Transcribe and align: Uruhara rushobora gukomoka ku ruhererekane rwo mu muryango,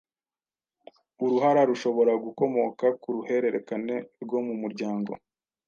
Uruhara 1.23 1.61
rushobora 1.69 2.13
gukomoka 2.25 2.85
ku 3.01 3.07
ruhererekane 3.15 3.95
rwo 4.23 4.39
mu 4.45 4.53
muryango, 4.61 5.11